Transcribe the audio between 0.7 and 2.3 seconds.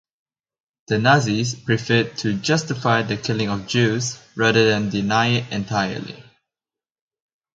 The Nazis preferred